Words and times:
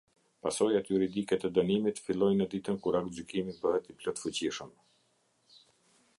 Pasojat 0.45 0.87
juridike 0.93 1.37
të 1.43 1.51
dënimit 1.57 2.01
fillojnë 2.07 2.39
në 2.41 2.49
ditën 2.55 2.81
kur 2.87 2.99
aktgjykimi 3.03 3.57
bëhet 3.67 3.93
i 3.93 3.97
plotfuqishëm. 4.01 4.75